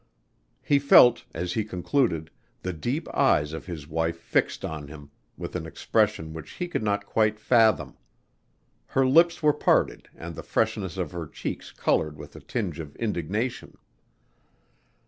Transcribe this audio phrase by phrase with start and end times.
[0.63, 2.31] He felt, as he concluded,
[2.63, 6.81] the deep eyes of his wife fixed on him with an expression which he could
[6.81, 7.95] not quite fathom.
[8.87, 12.95] Her lips were parted and the freshness of her cheeks colored with a tinge of
[12.95, 13.77] indignation.